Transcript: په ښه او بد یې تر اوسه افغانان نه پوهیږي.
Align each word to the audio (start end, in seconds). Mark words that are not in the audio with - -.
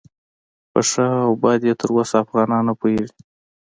په 0.71 0.79
ښه 0.89 1.07
او 1.25 1.31
بد 1.43 1.59
یې 1.67 1.73
تر 1.79 1.89
اوسه 1.95 2.15
افغانان 2.23 2.63
نه 2.67 2.73
پوهیږي. 2.79 3.21